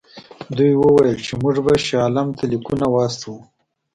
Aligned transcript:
دوی 0.57 0.71
وویل 0.75 1.17
چې 1.25 1.33
موږ 1.41 1.55
به 1.65 1.73
شاه 1.85 2.01
عالم 2.03 2.27
ته 2.37 2.43
لیکونه 2.51 2.85
واستوو. 2.89 3.37